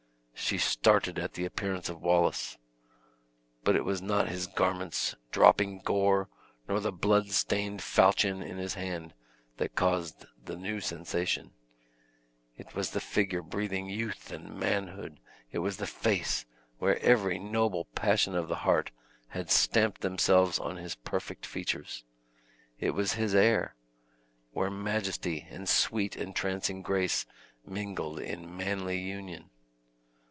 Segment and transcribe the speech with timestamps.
[0.33, 2.57] She started at the appearance of Wallace;
[3.63, 6.27] but it was not his garments dropping gore,
[6.67, 9.13] nor the blood stained falchion in his hand,
[9.57, 11.51] that caused the new sensation;
[12.57, 15.21] it was the figure breathing youth and manhood;
[15.53, 16.45] it was the face,
[16.79, 18.91] where every noble passion of the heart
[19.29, 22.03] had stamped themselves on his perfect features;
[22.77, 23.77] it was his air,
[24.51, 27.25] where majesty and sweet entrancing grace
[27.65, 29.49] mingled in manly union.